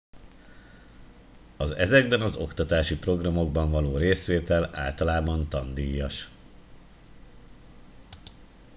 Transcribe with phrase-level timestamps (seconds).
[1.57, 6.29] az ezekben az oktatási programokban való részvétel általában tandíjas